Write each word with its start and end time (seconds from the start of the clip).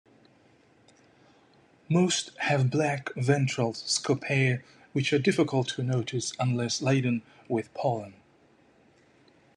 Most 1.87 2.31
have 2.39 2.71
black 2.71 3.13
ventral 3.13 3.73
scopae 3.73 4.63
which 4.93 5.13
are 5.13 5.19
difficult 5.19 5.67
to 5.75 5.83
notice 5.83 6.33
unless 6.39 6.81
laden 6.81 7.21
with 7.47 7.71
pollen. 7.75 8.15